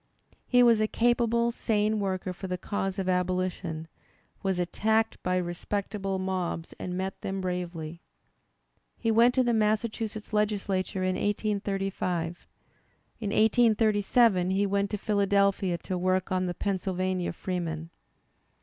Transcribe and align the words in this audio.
He 0.47 0.63
was 0.63 0.81
a 0.81 0.87
capable, 0.87 1.51
sane 1.51 1.99
worker 1.99 2.33
for 2.33 2.47
the 2.47 2.57
cause 2.57 2.97
of 2.97 3.07
Abolition, 3.07 3.87
was 4.41 4.57
attacked 4.57 5.21
by 5.21 5.37
respectable 5.37 6.17
mobs 6.17 6.73
and 6.79 6.97
met 6.97 7.21
them 7.21 7.39
bravely. 7.39 8.01
He 8.97 9.11
went 9.11 9.35
to 9.35 9.43
the 9.43 9.53
Massachusetts 9.53 10.33
Legislature 10.33 11.03
in 11.03 11.13
1835. 11.13 12.47
In 13.19 13.29
1837 13.29 14.49
he 14.49 14.65
went 14.65 14.89
to 14.89 14.97
Philadelphia 14.97 15.77
to 15.77 15.99
work 15.99 16.31
on 16.31 16.47
The 16.47 16.55
Pennsylvania 16.55 17.31
Freeman. 17.31 17.91